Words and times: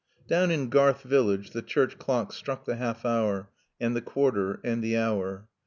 Down 0.27 0.49
in 0.49 0.69
Garth 0.69 1.03
village 1.03 1.51
the 1.51 1.61
church 1.61 1.99
clock 1.99 2.33
struck 2.33 2.65
the 2.65 2.77
half 2.77 3.05
hour 3.05 3.51
and 3.79 3.95
the 3.95 4.01
quarter 4.01 4.59
and 4.63 4.83
the 4.83 4.97
hour. 4.97 5.47